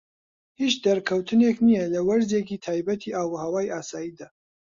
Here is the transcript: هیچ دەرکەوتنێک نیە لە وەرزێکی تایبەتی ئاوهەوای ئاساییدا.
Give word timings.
هیچ 0.61 0.73
دەرکەوتنێک 0.85 1.57
نیە 1.67 1.85
لە 1.93 1.99
وەرزێکی 2.07 2.61
تایبەتی 2.65 3.15
ئاوهەوای 3.17 3.71
ئاساییدا. 3.73 4.27